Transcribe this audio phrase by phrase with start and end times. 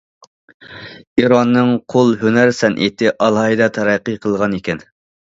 [1.23, 4.83] ئىراننىڭ قول ھۈنەر سەنئىتى ئالاھىدە تەرەققىي قىلغان ئىكەن.